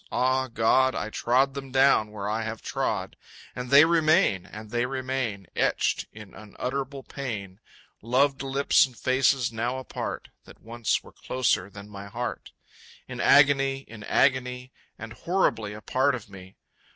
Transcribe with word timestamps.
(Ah, 0.11 0.47
God, 0.47 0.95
I 0.95 1.11
trod 1.11 1.53
them 1.53 1.71
down 1.71 2.09
where 2.09 2.27
I 2.27 2.41
have 2.41 2.63
trod, 2.63 3.15
And 3.55 3.69
they 3.69 3.85
remain, 3.85 4.47
and 4.47 4.71
they 4.71 4.87
remain, 4.87 5.45
Etched 5.55 6.07
in 6.11 6.33
unutterable 6.33 7.03
pain, 7.03 7.59
Loved 8.01 8.41
lips 8.41 8.87
and 8.87 8.97
faces 8.97 9.51
now 9.51 9.77
apart, 9.77 10.29
That 10.45 10.59
once 10.59 11.03
were 11.03 11.11
closer 11.13 11.69
than 11.69 11.87
my 11.87 12.07
heart 12.07 12.49
In 13.07 13.19
agony, 13.19 13.81
in 13.87 14.03
agony, 14.05 14.71
And 14.97 15.13
horribly 15.13 15.73
a 15.73 15.81
part 15.81 16.15
of 16.15 16.31
me.... 16.31 16.55